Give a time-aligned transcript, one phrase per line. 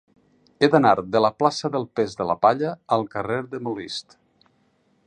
[0.65, 4.19] He d'anar de la plaça del Pes de la Palla al carrer de Molist.